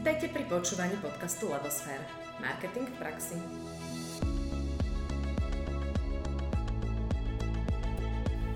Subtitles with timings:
[0.00, 2.00] Vítajte pri počúvaní podcastu Levosfér.
[2.40, 3.36] Marketing v praxi.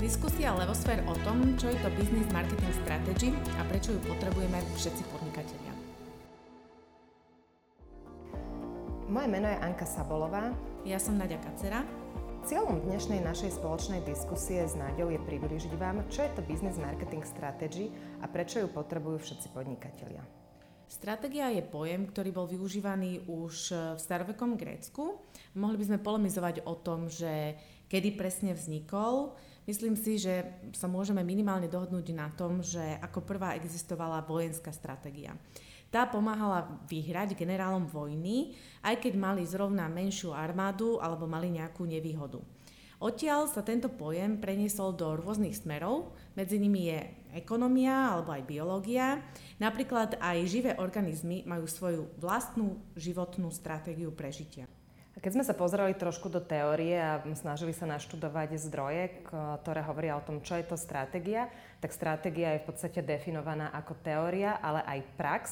[0.01, 3.29] Diskusia Levosfér o tom, čo je to Business Marketing Strategy
[3.61, 5.73] a prečo ju potrebujeme všetci podnikatelia.
[9.13, 10.49] Moje meno je Anka Sabolová.
[10.89, 11.85] Ja som Nadia Kacera.
[12.49, 17.21] Cieľom dnešnej našej spoločnej diskusie s Náďou je priblížiť vám, čo je to Business Marketing
[17.21, 17.93] Strategy
[18.25, 20.44] a prečo ju potrebujú všetci podnikatelia.
[20.85, 25.21] Stratégia je pojem, ktorý bol využívaný už v starovekom Grécku.
[25.57, 27.57] Mohli by sme polemizovať o tom, že
[27.89, 29.37] kedy presne vznikol.
[29.65, 30.45] Myslím si, že
[30.77, 35.33] sa môžeme minimálne dohodnúť na tom, že ako prvá existovala vojenská stratégia.
[35.89, 42.43] Tá pomáhala vyhrať generálom vojny, aj keď mali zrovna menšiu armádu alebo mali nejakú nevýhodu.
[43.05, 47.05] Odtiaľ sa tento pojem preniesol do rôznych smerov, medzi nimi je
[47.37, 49.21] ekonomia alebo aj biológia.
[49.61, 54.65] Napríklad aj živé organizmy majú svoju vlastnú životnú stratégiu prežitia.
[55.21, 59.21] Keď sme sa pozerali trošku do teórie a snažili sa naštudovať zdroje,
[59.61, 61.53] ktoré hovoria o tom, čo je to stratégia,
[61.85, 65.43] tak stratégia je v podstate definovaná ako teória, ale aj prax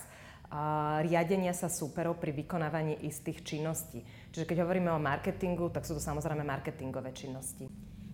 [1.01, 4.05] riadenia sa súperov pri vykonávaní istých činností.
[4.33, 7.69] Čiže keď hovoríme o marketingu, tak sú to samozrejme marketingové činnosti.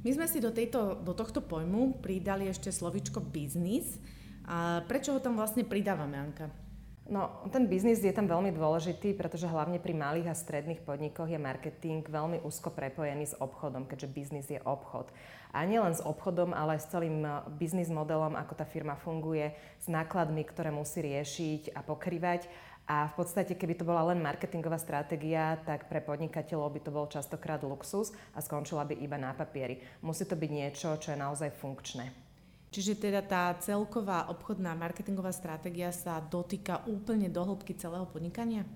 [0.07, 3.99] My sme si do, tejto, do tohto pojmu pridali ešte slovičko biznis.
[4.47, 6.68] A prečo ho tam vlastne pridávame, Anka?
[7.09, 11.41] No, ten biznis je tam veľmi dôležitý, pretože hlavne pri malých a stredných podnikoch je
[11.41, 15.09] marketing veľmi úzko prepojený s obchodom, keďže biznis je obchod.
[15.57, 19.57] A nielen s obchodom, ale aj s celým eh, biznis modelom, ako tá firma funguje,
[19.81, 22.45] s nákladmi, ktoré musí riešiť a pokrývať.
[22.85, 27.09] A v podstate, keby to bola len marketingová stratégia, tak pre podnikateľov by to bol
[27.09, 29.81] častokrát luxus a skončila by iba na papieri.
[30.05, 32.28] Musí to byť niečo, čo je naozaj funkčné.
[32.69, 38.69] Čiže teda tá celková obchodná marketingová stratégia sa dotýka úplne do hĺbky celého podnikania?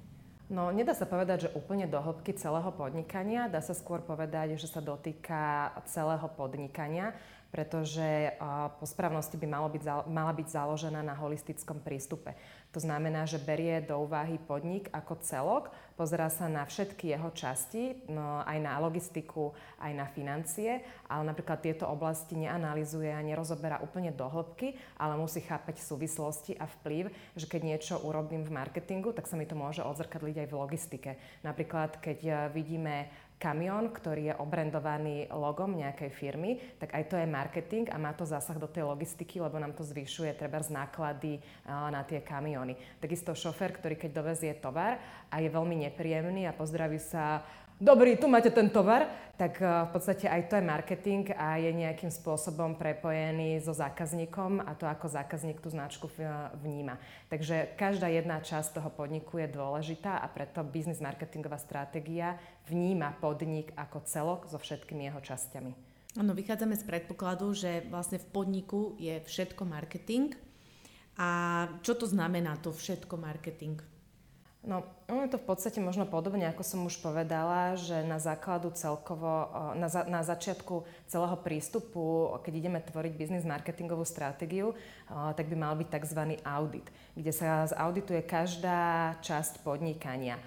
[0.52, 3.48] No, nedá sa povedať, že úplne do hĺbky celého podnikania.
[3.48, 7.16] Dá sa skôr povedať, že sa dotýka celého podnikania,
[7.52, 8.32] pretože
[8.80, 12.32] po správnosti by malo byť, mala byť založená na holistickom prístupe.
[12.72, 18.08] To znamená, že berie do úvahy podnik ako celok, pozerá sa na všetky jeho časti,
[18.08, 24.08] no, aj na logistiku, aj na financie, ale napríklad tieto oblasti neanalizuje a nerozoberá úplne
[24.08, 29.28] do hĺbky, ale musí chápať súvislosti a vplyv, že keď niečo urobím v marketingu, tak
[29.28, 31.10] sa mi to môže odzrkadliť aj v logistike.
[31.44, 33.12] Napríklad, keď e, vidíme
[33.42, 38.22] kamión, ktorý je obrendovaný logom nejakej firmy, tak aj to je marketing a má to
[38.22, 42.78] zásah do tej logistiky, lebo nám to zvyšuje treba z náklady na tie kamióny.
[43.02, 47.42] Takisto šofér, ktorý keď dovezie tovar a je veľmi nepríjemný a pozdraví sa
[47.82, 51.74] dobrý, tu máte ten tovar, tak eh, v podstate aj to je marketing a je
[51.74, 56.06] nejakým spôsobom prepojený so zákazníkom a to, ako zákazník tú značku
[56.62, 57.02] vníma.
[57.26, 62.38] Takže každá jedna časť toho podniku je dôležitá a preto biznis marketingová stratégia
[62.70, 65.72] vníma podnik ako celok so všetkými jeho časťami.
[66.20, 70.36] Áno, vychádzame z predpokladu, že vlastne v podniku je všetko marketing.
[71.16, 71.28] A
[71.80, 73.80] čo to znamená to všetko marketing?
[74.62, 78.70] No, ono je to v podstate možno podobne, ako som už povedala, že na základu
[78.70, 84.78] celkovo, na, za, na začiatku celého prístupu, keď ideme tvoriť biznis marketingovú stratégiu,
[85.10, 86.38] tak by mal byť tzv.
[86.46, 86.86] audit,
[87.18, 90.38] kde sa zaudituje každá časť podnikania.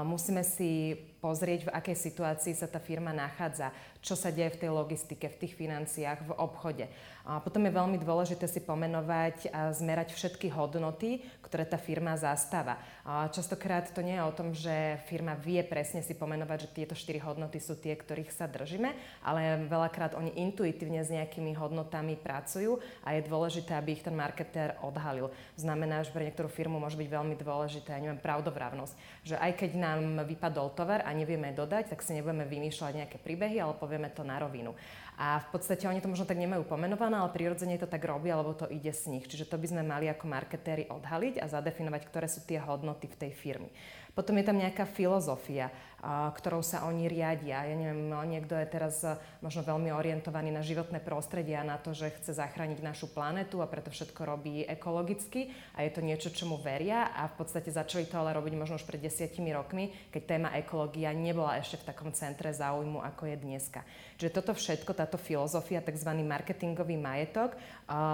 [0.00, 4.70] Musíme si pozrieť, v akej situácii sa tá firma nachádza, čo sa deje v tej
[4.70, 6.86] logistike, v tých financiách, v obchode.
[7.28, 12.80] A potom je veľmi dôležité si pomenovať a zmerať všetky hodnoty, ktoré tá firma zastáva.
[13.04, 16.94] A častokrát to nie je o tom, že firma vie presne si pomenovať, že tieto
[16.96, 22.80] štyri hodnoty sú tie, ktorých sa držíme, ale veľakrát oni intuitívne s nejakými hodnotami pracujú
[23.04, 25.28] a je dôležité, aby ich ten marketér odhalil.
[25.60, 28.94] Znamená, že pre niektorú firmu môže byť veľmi dôležité, ja neviem, pravdovravnosť.
[29.28, 33.56] Že aj keď nám vypadol tovar a nevieme dodať, tak si nebudeme vymýšľať nejaké príbehy,
[33.56, 34.76] ale povieme to na rovinu.
[35.16, 38.52] A v podstate oni to možno tak nemajú pomenované, ale prirodzene to tak robia, lebo
[38.52, 39.24] to ide z nich.
[39.24, 43.16] Čiže to by sme mali ako marketéri odhaliť a zadefinovať, ktoré sú tie hodnoty v
[43.26, 43.72] tej firmy.
[44.18, 45.70] Potom je tam nejaká filozofia,
[46.02, 47.62] ktorou sa oni riadia.
[47.62, 49.06] Ja neviem, no, niekto je teraz
[49.38, 53.70] možno veľmi orientovaný na životné prostredie a na to, že chce zachrániť našu planetu a
[53.70, 58.18] preto všetko robí ekologicky a je to niečo, čomu veria a v podstate začali to
[58.18, 62.50] ale robiť možno už pred desiatimi rokmi, keď téma ekológia nebola ešte v takom centre
[62.50, 63.86] záujmu, ako je dneska.
[64.18, 66.10] Čiže toto všetko, táto filozofia, tzv.
[66.26, 67.54] marketingový majetok,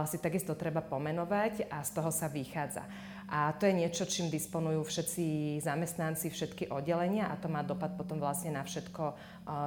[0.05, 2.85] si takisto treba pomenovať a z toho sa vychádza.
[3.29, 8.21] A to je niečo, čím disponujú všetci zamestnanci, všetky oddelenia a to má dopad potom
[8.21, 9.17] vlastne na všetko,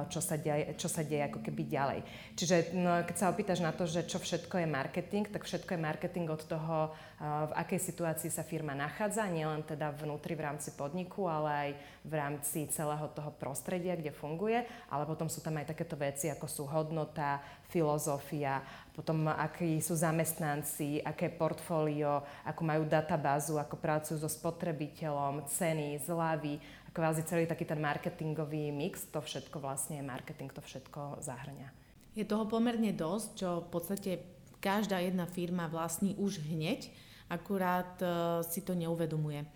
[0.08, 2.00] čo sa deje, čo sa deje ako keby ďalej.
[2.38, 5.84] Čiže no, keď sa opýtaš na to, že čo všetko je marketing, tak všetko je
[5.84, 11.26] marketing od toho, v akej situácii sa firma nachádza, nielen teda vnútri v rámci podniku,
[11.26, 11.70] ale aj
[12.06, 16.46] v rámci celého toho prostredia, kde funguje, ale potom sú tam aj takéto veci, ako
[16.46, 18.62] sú hodnota, filozofia,
[18.98, 26.58] potom akí sú zamestnanci, aké portfólio, ako majú databázu, ako pracujú so spotrebiteľom, ceny, zľavy,
[26.90, 31.70] kvázi celý taký ten marketingový mix, to všetko vlastne je marketing, to všetko zahrňa.
[32.18, 34.10] Je toho pomerne dosť, čo v podstate
[34.58, 36.90] každá jedna firma vlastní už hneď,
[37.30, 39.46] akurát uh, si to neuvedomuje.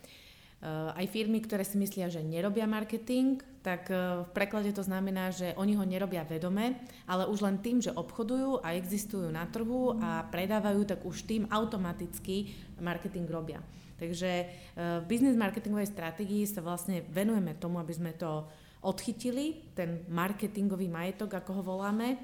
[0.63, 5.31] Uh, aj firmy, ktoré si myslia, že nerobia marketing, tak e, v preklade to znamená,
[5.31, 9.97] že oni ho nerobia vedome, ale už len tým, že obchodujú a existujú na trhu
[10.03, 12.51] a predávajú, tak už tým automaticky
[12.83, 13.63] marketing robia.
[14.03, 18.51] Takže e, v business marketingovej stratégii sa vlastne venujeme tomu, aby sme to
[18.83, 22.19] odchytili, ten marketingový majetok, ako ho voláme,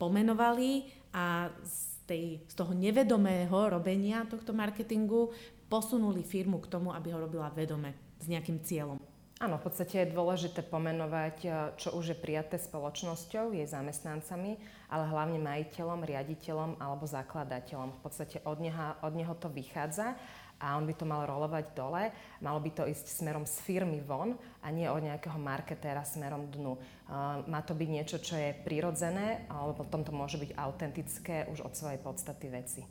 [0.00, 5.28] pomenovali a z, tej, z toho nevedomého robenia tohto marketingu
[5.68, 8.98] posunuli firmu k tomu, aby ho robila vedome s nejakým cieľom.
[9.38, 11.48] Áno, v podstate je dôležité pomenovať, e,
[11.78, 14.58] čo už je prijaté spoločnosťou, jej zamestnancami,
[14.90, 17.94] ale hlavne majiteľom, riaditeľom alebo zakladateľom.
[17.94, 20.18] V podstate od, neha, od neho to vychádza
[20.58, 22.10] a on by to mal rolovať dole.
[22.42, 26.74] Malo by to ísť smerom z firmy von a nie od nejakého marketéra smerom dnu.
[26.74, 31.62] Uh, má to byť niečo, čo je prirodzené, alebo potom to môže byť autentické už
[31.62, 32.82] od svojej podstaty veci.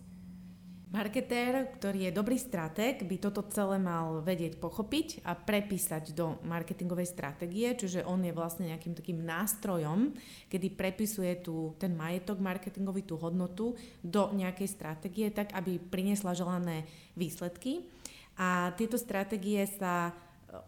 [0.87, 7.11] Marketér, ktorý je dobrý stratég, by toto celé mal vedieť pochopiť a prepísať do marketingovej
[7.11, 10.15] stratégie, čiže on je vlastne nejakým takým nástrojom,
[10.47, 16.87] kedy prepisuje tu ten majetok marketingový, tú hodnotu do nejakej stratégie, tak aby priniesla želané
[17.19, 17.83] výsledky.
[18.39, 20.15] A tieto stratégie sa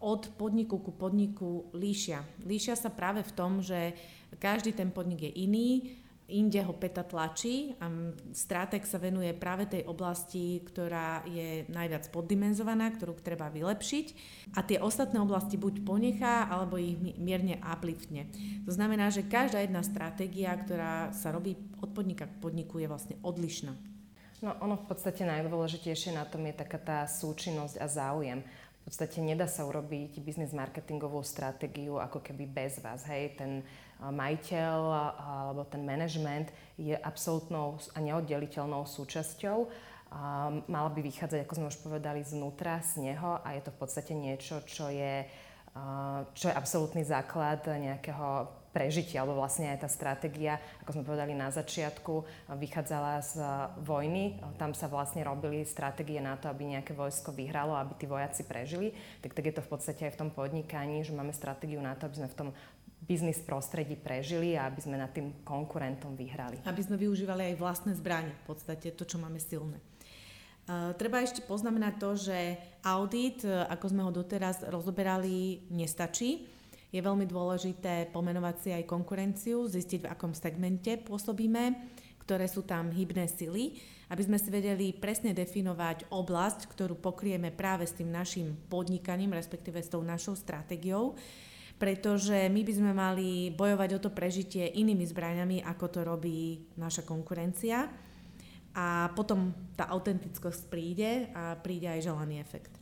[0.03, 2.27] od podniku ku podniku líšia.
[2.43, 3.95] Líšia sa práve v tom, že
[4.35, 5.95] každý ten podnik je iný,
[6.29, 7.89] inde ho peta tlačí a
[8.31, 14.07] Stratek sa venuje práve tej oblasti, ktorá je najviac poddimenzovaná, ktorú treba vylepšiť
[14.55, 18.29] a tie ostatné oblasti buď ponechá, alebo ich mierne upliftne.
[18.63, 23.15] To znamená, že každá jedna stratégia, ktorá sa robí od podnika k podniku, je vlastne
[23.25, 23.73] odlišná.
[24.39, 28.39] No ono v podstate najdôležitejšie na tom je taká tá súčinnosť a záujem.
[28.89, 33.05] V podstate nedá sa urobiť biznis marketingovú stratégiu ako keby bez vás.
[33.05, 33.61] Hej, ten
[34.01, 34.77] majiteľ
[35.13, 39.69] alebo ten management je absolútnou a neoddeliteľnou súčasťou.
[40.65, 44.17] Mala by vychádzať, ako sme už povedali, znútra, z neho a je to v podstate
[44.17, 45.21] niečo, čo je,
[46.33, 51.49] čo je absolútny základ nejakého prežitia, alebo vlastne aj tá stratégia, ako sme povedali na
[51.49, 53.33] začiatku, vychádzala z
[53.81, 54.37] vojny.
[54.61, 58.93] Tam sa vlastne robili stratégie na to, aby nejaké vojsko vyhralo, aby tí vojaci prežili.
[59.25, 62.05] Tak, tak je to v podstate aj v tom podnikaní, že máme stratégiu na to,
[62.05, 62.49] aby sme v tom
[62.99, 66.59] biznis prostredí prežili a aby sme nad tým konkurentom vyhrali.
[66.67, 69.79] Aby sme využívali aj vlastné zbranie, v podstate to, čo máme silné.
[70.69, 72.37] Uh, treba ešte poznamenať to, že
[72.85, 76.45] audit, e, ako sme ho doteraz rozoberali, nestačí.
[76.89, 81.77] Je veľmi dôležité pomenovať si aj konkurenciu, zistiť, v akom segmente pôsobíme,
[82.25, 83.77] ktoré sú tam hybné sily,
[84.09, 89.81] aby sme si vedeli presne definovať oblasť, ktorú pokrieme práve s tým našim podnikaním, respektíve
[89.81, 91.13] s tou našou stratégiou
[91.79, 97.07] pretože my by sme mali bojovať o to prežitie inými zbraňami, ako to robí naša
[97.07, 97.87] konkurencia.
[98.75, 102.78] A potom tá autentickosť príde a príde aj želaný efekt.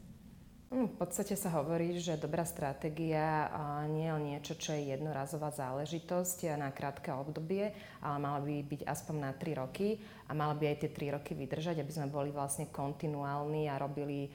[0.68, 3.48] Hm, v podstate sa hovorí, že dobrá stratégia
[3.88, 7.72] nie je niečo, čo je jednorazová záležitosť na krátke obdobie,
[8.04, 9.96] ale mala by byť aspoň na 3 roky
[10.28, 14.28] a mala by aj tie 3 roky vydržať, aby sme boli vlastne kontinuálni a robili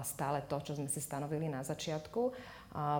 [0.00, 2.32] stále to, čo sme si stanovili na začiatku.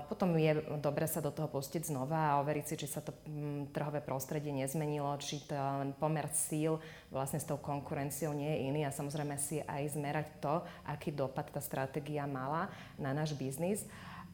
[0.07, 3.75] Potom je dobre sa do toho pustiť znova a overiť si, či sa to mm,
[3.75, 6.79] trhové prostredie nezmenilo, či ten pomer síl
[7.11, 11.51] vlastne s tou konkurenciou nie je iný a samozrejme si aj zmerať to, aký dopad
[11.51, 12.71] tá stratégia mala
[13.03, 13.83] na náš biznis.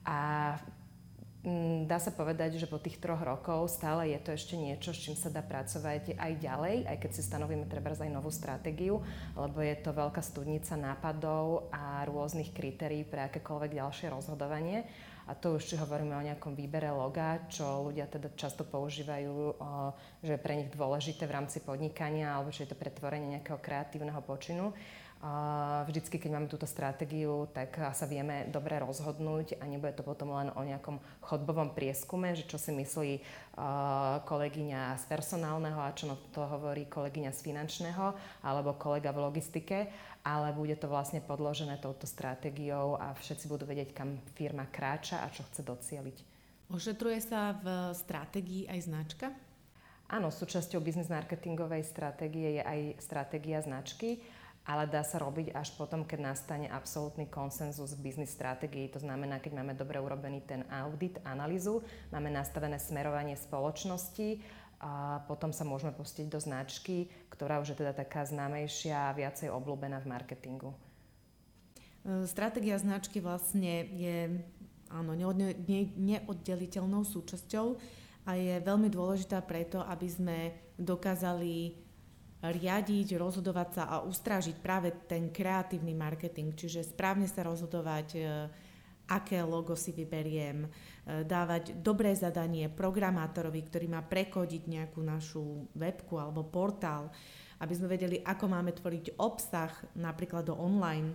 [0.04, 0.60] A
[1.40, 5.08] mm, dá sa povedať, že po tých troch rokov stále je to ešte niečo, s
[5.08, 9.00] čím sa dá pracovať aj ďalej, aj keď si stanovíme treba aj novú stratégiu,
[9.32, 14.84] lebo je to veľká studnica nápadov a rôznych kritérií pre akékoľvek ďalšie rozhodovanie.
[15.30, 19.54] A to už hovoríme o nejakom výbere loga, čo ľudia teda často používajú,
[20.26, 24.18] že je pre nich dôležité v rámci podnikania, alebo že je to pretvorenie nejakého kreatívneho
[24.26, 24.74] počinu.
[25.84, 30.48] Vždycky, keď máme túto stratégiu, tak sa vieme dobre rozhodnúť a nebude to potom len
[30.56, 33.20] o nejakom chodbovom prieskume, že čo si myslí
[34.24, 39.92] kolegyňa z personálneho a čo na to hovorí kolegyňa z finančného alebo kolega v logistike,
[40.24, 45.32] ale bude to vlastne podložené touto stratégiou a všetci budú vedieť, kam firma kráča a
[45.32, 46.18] čo chce docieliť.
[46.70, 49.26] Ošetruje sa v stratégii aj značka?
[50.10, 54.22] Áno, súčasťou biznis marketingovej stratégie je aj stratégia značky
[54.68, 58.92] ale dá sa robiť až potom, keď nastane absolútny konsenzus v biznis stratégii.
[58.92, 61.80] To znamená, keď máme dobre urobený ten audit, analýzu,
[62.12, 64.38] máme nastavené smerovanie spoločnosti
[64.80, 69.52] a potom sa môžeme pustiť do značky, ktorá už je teda taká známejšia a viacej
[69.52, 70.72] obľúbená v marketingu.
[70.72, 74.40] E, stratégia značky vlastne je
[74.88, 75.12] áno,
[76.00, 77.66] neoddeliteľnou súčasťou
[78.24, 80.38] a je veľmi dôležitá preto, aby sme
[80.80, 81.76] dokázali
[82.40, 88.20] riadiť, rozhodovať sa a ustrážiť práve ten kreatívny marketing, čiže správne sa rozhodovať, e,
[89.10, 90.68] aké logo si vyberiem, e,
[91.26, 97.10] dávať dobré zadanie programátorovi, ktorý má prekodiť nejakú našu webku alebo portál,
[97.58, 101.14] aby sme vedeli, ako máme tvoriť obsah napríklad do online e,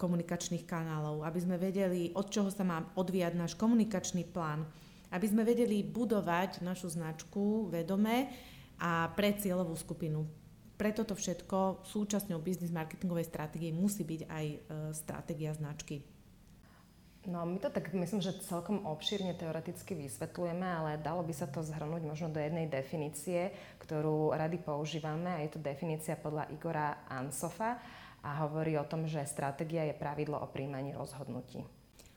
[0.00, 4.64] komunikačných kanálov, aby sme vedeli, od čoho sa má odvíjať náš komunikačný plán,
[5.12, 8.32] aby sme vedeli budovať našu značku vedome,
[8.78, 10.22] a pre cieľovú skupinu.
[10.78, 14.58] Preto to všetko súčasťou biznis marketingovej stratégie musí byť aj e,
[14.94, 16.06] stratégia značky.
[17.28, 21.60] No my to tak myslím, že celkom obšírne teoreticky vysvetlujeme, ale dalo by sa to
[21.60, 23.52] zhrnúť možno do jednej definície,
[23.84, 27.76] ktorú rady používame a je to definícia podľa Igora Ansofa
[28.24, 31.68] a hovorí o tom, že stratégia je pravidlo o príjmaní rozhodnutí.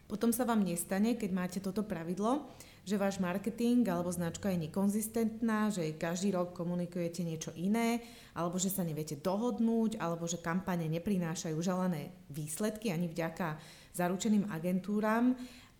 [0.07, 2.47] Potom sa vám nestane, keď máte toto pravidlo,
[2.87, 7.99] že váš marketing alebo značka je nekonzistentná, že každý rok komunikujete niečo iné,
[8.31, 13.59] alebo že sa neviete dohodnúť, alebo že kampane neprinášajú želané výsledky ani vďaka
[13.93, 15.35] zaručeným agentúram.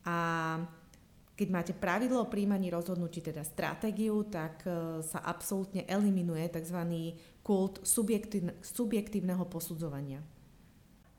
[0.06, 0.15] A
[1.36, 6.77] keď máte pravidlo o príjmaní rozhodnutí, teda stratégiu, tak e, sa absolútne eliminuje tzv.
[7.41, 7.82] kult
[8.62, 10.22] subjektívneho posudzovania.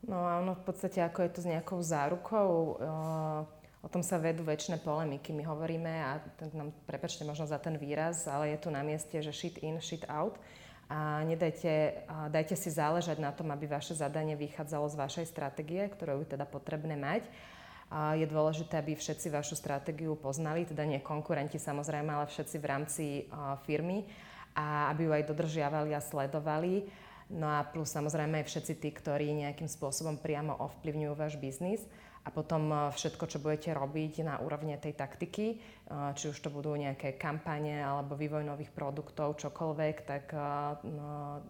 [0.03, 4.15] No a ono v podstate ako je to s nejakou zárukou, e, O tom sa
[4.15, 5.35] vedú väčšie polemiky.
[5.35, 6.23] My hovoríme, a
[6.55, 10.07] nám prepačte možno za ten výraz, ale je tu na mieste, že shit in, shit
[10.07, 10.39] out.
[10.93, 16.21] A nedajte, dajte si záležať na tom, aby vaše zadanie vychádzalo z vašej stratégie, ktorú
[16.21, 17.25] je teda potrebné mať.
[17.89, 22.65] A je dôležité, aby všetci vašu stratégiu poznali, teda nie konkurenti samozrejme, ale všetci v
[22.69, 23.05] rámci
[23.65, 24.05] firmy
[24.53, 26.85] a aby ju aj dodržiavali a sledovali.
[27.33, 31.81] No a plus samozrejme aj všetci tí, ktorí nejakým spôsobom priamo ovplyvňujú váš biznis
[32.21, 35.55] a potom e, všetko, čo budete robiť na úrovne tej taktiky, e,
[36.13, 40.29] či už to budú nejaké kampane alebo vývoj nových produktov, čokoľvek, tak
[40.85, 41.41] no,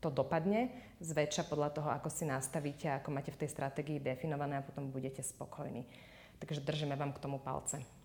[0.00, 0.72] to dopadne
[1.04, 5.22] zväčša podľa toho, ako si nastavíte, ako máte v tej stratégii definované a potom budete
[5.22, 5.84] spokojní.
[6.38, 7.97] Takže držíme vám k tomu palce.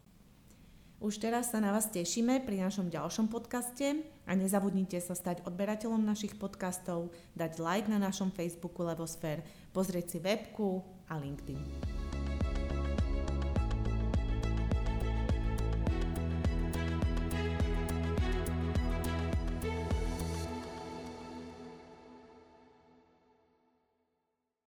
[1.03, 5.99] Už teraz sa na vás tešíme pri našom ďalšom podcaste a nezabudnite sa stať odberateľom
[5.99, 9.43] našich podcastov, dať like na našom Facebooku Levosfér,
[9.75, 10.79] pozrieť si webku
[11.11, 12.02] a LinkedIn.